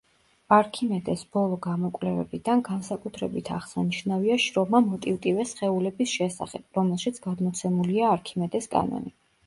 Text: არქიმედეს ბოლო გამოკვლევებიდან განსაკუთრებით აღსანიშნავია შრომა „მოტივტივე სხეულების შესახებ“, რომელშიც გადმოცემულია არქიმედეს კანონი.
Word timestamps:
არქიმედეს 0.55 1.23
ბოლო 1.35 1.57
გამოკვლევებიდან 1.65 2.63
განსაკუთრებით 2.71 3.51
აღსანიშნავია 3.59 4.39
შრომა 4.47 4.81
„მოტივტივე 4.89 5.47
სხეულების 5.53 6.17
შესახებ“, 6.19 6.67
რომელშიც 6.81 7.25
გადმოცემულია 7.31 8.13
არქიმედეს 8.19 8.75
კანონი. 8.79 9.19